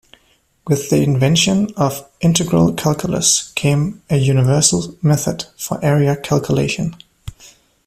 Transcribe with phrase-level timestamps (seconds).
[0.65, 6.95] With the invention of integral calculus came a universal method for area calculation.